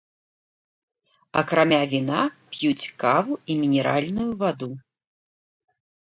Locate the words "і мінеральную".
3.55-4.25